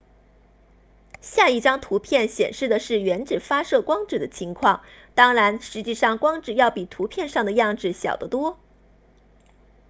[1.21, 4.81] 下一张图片显示的是原子发射光子的情况
[5.13, 8.57] 当然实际上光子要比图片上的样子小得多